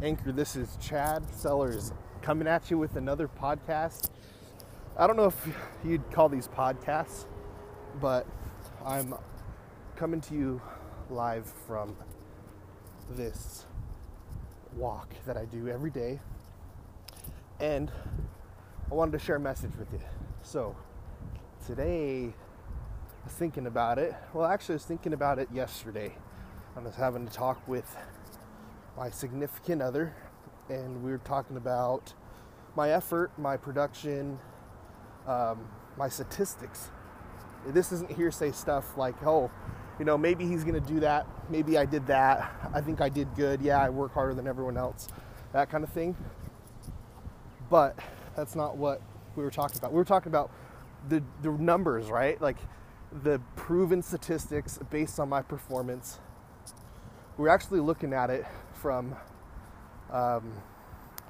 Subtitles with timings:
[0.00, 4.10] Anchor, this is Chad Sellers coming at you with another podcast.
[4.96, 5.48] I don't know if
[5.84, 7.26] you'd call these podcasts,
[8.00, 8.24] but
[8.86, 9.12] I'm
[9.96, 10.62] coming to you
[11.10, 11.96] live from
[13.10, 13.66] this
[14.76, 16.20] walk that I do every day.
[17.58, 17.90] And
[18.92, 20.00] I wanted to share a message with you.
[20.42, 20.76] So,
[21.66, 24.14] today, I was thinking about it.
[24.32, 26.14] Well, actually, I was thinking about it yesterday.
[26.76, 27.96] I was having to talk with
[28.98, 30.12] my significant other,
[30.68, 32.12] and we were talking about
[32.74, 34.38] my effort, my production,
[35.26, 36.90] um, my statistics.
[37.68, 39.50] This isn't hearsay stuff like, oh,
[39.98, 41.26] you know, maybe he's going to do that.
[41.48, 42.52] Maybe I did that.
[42.74, 43.60] I think I did good.
[43.60, 45.08] Yeah, I work harder than everyone else.
[45.52, 46.16] That kind of thing.
[47.70, 47.98] But
[48.36, 49.00] that's not what
[49.36, 49.92] we were talking about.
[49.92, 50.50] We were talking about
[51.08, 52.40] the, the numbers, right?
[52.40, 52.58] Like
[53.22, 56.18] the proven statistics based on my performance.
[57.38, 59.14] We're actually looking at it from
[60.10, 60.52] um,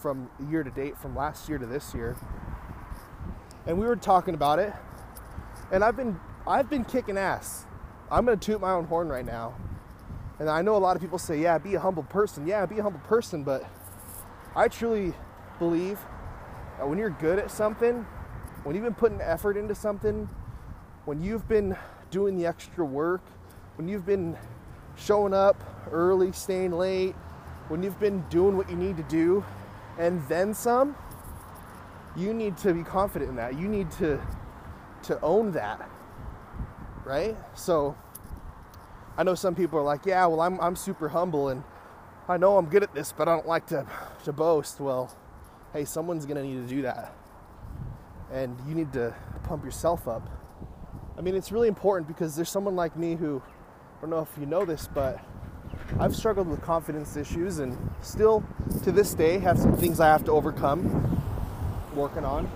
[0.00, 2.16] from year to date, from last year to this year,
[3.66, 4.72] and we were talking about it.
[5.70, 7.66] And I've been I've been kicking ass.
[8.10, 9.54] I'm gonna toot my own horn right now.
[10.40, 12.80] And I know a lot of people say, "Yeah, be a humble person." Yeah, be
[12.80, 13.64] a humble person, but
[14.56, 15.14] I truly
[15.60, 16.00] believe
[16.78, 18.04] that when you're good at something,
[18.64, 20.28] when you've been putting effort into something,
[21.04, 21.76] when you've been
[22.10, 23.22] doing the extra work,
[23.76, 24.36] when you've been
[24.96, 27.14] showing up early, staying late,
[27.68, 29.44] when you've been doing what you need to do
[29.98, 30.96] and then some,
[32.16, 33.58] you need to be confident in that.
[33.58, 34.20] You need to
[35.04, 35.88] to own that.
[37.04, 37.36] Right?
[37.54, 37.96] So
[39.16, 41.64] I know some people are like, "Yeah, well I'm I'm super humble and
[42.28, 43.86] I know I'm good at this, but I don't like to
[44.24, 45.14] to boast." Well,
[45.72, 47.14] hey, someone's going to need to do that.
[48.30, 50.28] And you need to pump yourself up.
[51.18, 53.42] I mean, it's really important because there's someone like me who
[54.02, 55.20] don't know if you know this, but
[56.00, 58.42] I've struggled with confidence issues and still
[58.82, 61.22] to this day have some things I have to overcome,
[61.94, 62.50] working on.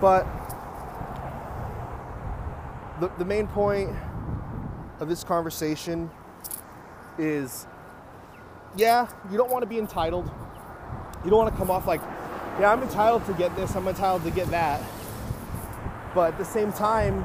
[0.00, 0.26] But
[2.98, 3.94] the, the main point
[4.98, 6.10] of this conversation
[7.16, 7.68] is
[8.76, 10.28] yeah, you don't want to be entitled.
[11.22, 12.00] You don't want to come off like,
[12.58, 14.82] yeah, I'm entitled to get this, I'm entitled to get that.
[16.16, 17.24] But at the same time,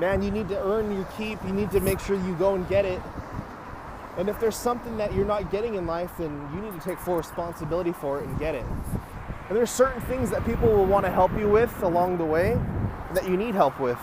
[0.00, 1.42] man, you need to earn your keep.
[1.44, 3.00] You need to make sure you go and get it.
[4.16, 6.98] And if there's something that you're not getting in life, then you need to take
[6.98, 8.64] full responsibility for it and get it.
[9.48, 12.58] And there's certain things that people will want to help you with along the way
[13.12, 13.98] that you need help with.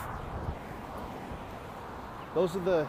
[2.36, 2.88] Those are the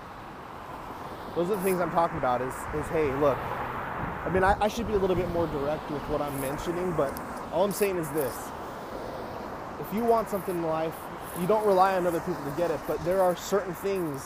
[1.34, 4.68] those are the things I'm talking about is, is hey, look, I mean, I, I
[4.68, 7.10] should be a little bit more direct with what I'm mentioning, but
[7.52, 8.36] all I'm saying is this.
[9.80, 10.94] If you want something in life,
[11.40, 14.22] you don't rely on other people to get it, but there are certain things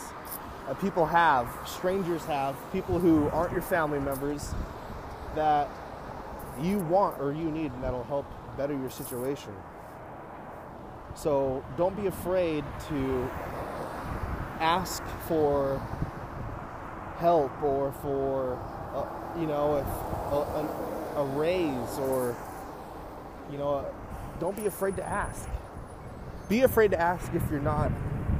[0.67, 4.53] that people have, strangers have, people who aren't your family members
[5.35, 5.69] that
[6.61, 8.25] you want or you need and that'll help
[8.57, 9.53] better your situation.
[11.15, 13.29] So don't be afraid to
[14.59, 15.81] ask for
[17.17, 18.59] help or for,
[18.93, 22.35] uh, you know, a, a, a raise or,
[23.51, 23.85] you know,
[24.39, 25.47] don't be afraid to ask.
[26.49, 27.91] Be afraid to ask if you're not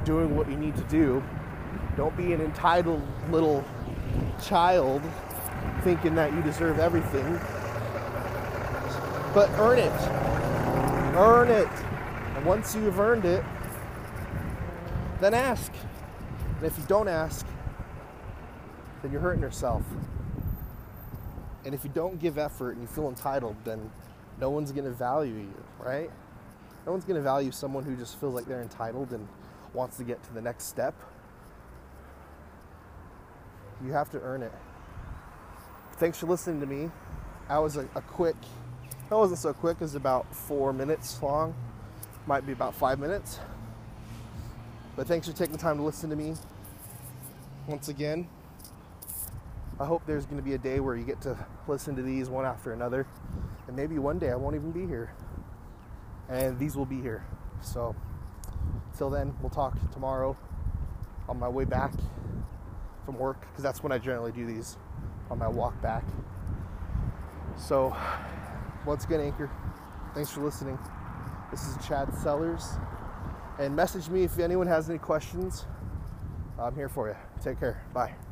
[0.04, 1.22] doing what you need to do.
[1.96, 3.64] Don't be an entitled little
[4.42, 5.02] child
[5.82, 7.38] thinking that you deserve everything.
[9.34, 9.92] But earn it.
[11.16, 11.68] Earn it.
[12.36, 13.44] And once you've earned it,
[15.20, 15.72] then ask.
[16.56, 17.46] And if you don't ask,
[19.02, 19.82] then you're hurting yourself.
[21.64, 23.90] And if you don't give effort and you feel entitled, then
[24.40, 26.10] no one's going to value you, right?
[26.86, 29.28] No one's going to value someone who just feels like they're entitled and
[29.74, 30.94] wants to get to the next step.
[33.84, 34.52] You have to earn it.
[35.96, 36.90] Thanks for listening to me.
[37.48, 38.36] That was a, a quick,
[39.08, 41.54] that wasn't so quick, it was about four minutes long.
[42.26, 43.38] Might be about five minutes.
[44.96, 46.34] But thanks for taking the time to listen to me.
[47.66, 48.28] Once again,
[49.80, 51.36] I hope there's going to be a day where you get to
[51.68, 53.06] listen to these one after another.
[53.66, 55.12] And maybe one day I won't even be here.
[56.28, 57.24] And these will be here.
[57.60, 57.94] So,
[58.96, 60.36] till then, we'll talk tomorrow
[61.28, 61.92] on my way back
[63.04, 64.76] from work because that's when I generally do these
[65.30, 66.04] on my walk back.
[67.56, 67.96] So,
[68.86, 69.50] once again, Anchor,
[70.14, 70.78] thanks for listening.
[71.50, 72.64] This is Chad Sellers.
[73.58, 75.64] And message me if anyone has any questions.
[76.58, 77.16] I'm here for you.
[77.42, 77.82] Take care.
[77.92, 78.27] Bye.